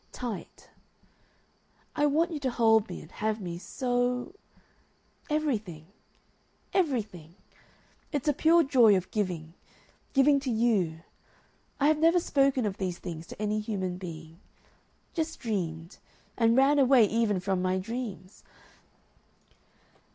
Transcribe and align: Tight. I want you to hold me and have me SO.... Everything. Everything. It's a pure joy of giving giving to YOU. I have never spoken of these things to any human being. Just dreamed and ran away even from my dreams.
Tight. 0.11 0.71
I 1.95 2.07
want 2.07 2.31
you 2.31 2.39
to 2.39 2.49
hold 2.49 2.89
me 2.89 3.03
and 3.03 3.11
have 3.11 3.39
me 3.39 3.59
SO.... 3.59 4.33
Everything. 5.29 5.89
Everything. 6.73 7.35
It's 8.11 8.27
a 8.27 8.33
pure 8.33 8.63
joy 8.63 8.95
of 8.97 9.11
giving 9.11 9.53
giving 10.13 10.39
to 10.39 10.49
YOU. 10.49 11.01
I 11.79 11.85
have 11.85 11.99
never 11.99 12.19
spoken 12.19 12.65
of 12.65 12.77
these 12.77 12.97
things 12.97 13.27
to 13.27 13.39
any 13.39 13.59
human 13.59 13.97
being. 13.99 14.39
Just 15.13 15.39
dreamed 15.39 15.99
and 16.35 16.57
ran 16.57 16.79
away 16.79 17.05
even 17.05 17.39
from 17.39 17.61
my 17.61 17.77
dreams. 17.77 18.43